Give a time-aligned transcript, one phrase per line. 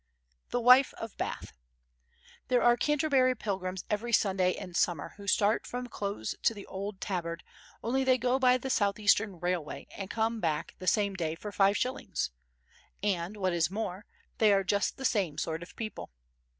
[0.49, 1.53] The Wife of Bath
[2.47, 6.99] There are Canterbury Pilgrims every Sunday in summer who start from close to the old
[6.99, 7.43] Tabard,
[7.83, 11.51] only they go by the South Eastern Railway and come back the same day for
[11.51, 12.31] five shillings.
[13.03, 14.07] And, what is more,
[14.39, 16.09] they are just the same sort of people.